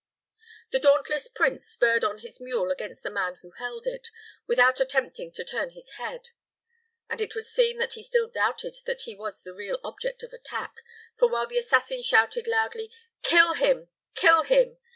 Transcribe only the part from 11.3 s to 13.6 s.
the assassin shouted loudly, "Kill